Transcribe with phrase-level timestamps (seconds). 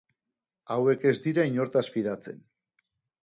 [0.75, 2.39] Hauek ez dira inortaz fidatzen.